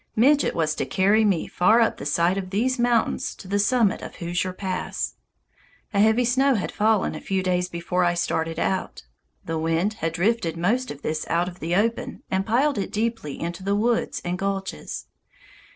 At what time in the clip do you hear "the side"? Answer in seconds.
1.97-2.35